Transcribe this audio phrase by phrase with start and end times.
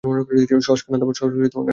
[0.61, 1.05] সশ, কান্না
[1.47, 1.67] থামাও।